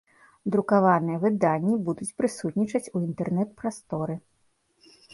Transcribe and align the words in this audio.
Друкаваныя 0.53 1.21
выданні 1.25 1.75
будуць 1.91 2.09
прысутнічаць 2.23 2.85
у 2.87 2.97
інтэрнэт-прасторы. 3.07 4.21